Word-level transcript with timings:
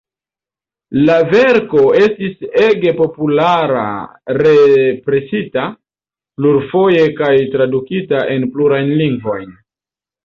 La 1.09 1.17
verko 1.33 1.81
estis 1.99 2.47
ege 2.61 2.93
populara--represita 3.01 5.67
plurfoje 6.41 7.05
kaj 7.21 7.33
tradukita 7.57 8.23
en 8.39 8.49
plurajn 8.57 8.91
lingvojn. 9.05 9.55